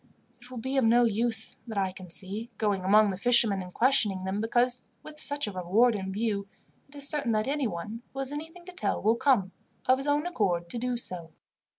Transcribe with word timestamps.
It 0.41 0.49
will 0.49 0.57
be 0.57 0.77
of 0.77 0.83
no 0.83 1.03
use, 1.03 1.57
that 1.67 1.77
I 1.77 1.91
can 1.91 2.09
see, 2.09 2.49
going 2.57 2.83
among 2.83 3.11
the 3.11 3.19
fishermen 3.19 3.61
and 3.61 3.71
questioning 3.71 4.23
them, 4.23 4.41
because, 4.41 4.87
with 5.03 5.19
such 5.19 5.45
a 5.45 5.51
reward 5.51 5.93
in 5.93 6.11
view, 6.11 6.47
it 6.89 6.95
is 6.95 7.07
certain 7.07 7.33
that 7.33 7.45
anyone 7.45 8.01
who 8.11 8.17
has 8.17 8.31
anything 8.31 8.65
to 8.65 8.73
tell 8.73 8.99
will 8.99 9.15
come, 9.15 9.51
of 9.85 9.99
his 9.99 10.07
own 10.07 10.25
accord, 10.25 10.69
to 10.71 10.79
do 10.79 10.97
so." 10.97 11.33